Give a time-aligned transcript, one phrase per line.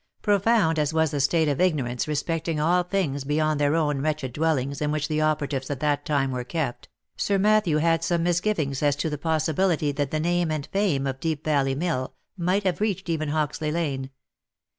[0.23, 4.81] Profound as was the state of ignorance respecting all things beyond their own wretched dwellings
[4.81, 8.95] in which the operatives at that time were kept, Sir Matthew had some misgivings as
[8.95, 13.09] to the possibility that the name and* fame of Deep Valley mill, might have reached
[13.09, 14.09] even Hoxley lane.